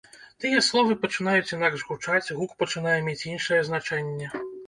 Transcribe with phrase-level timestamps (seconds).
[0.43, 4.35] Тыя словы пачынаюць інакш гучаць, гук пачынае мець іншае значэнне.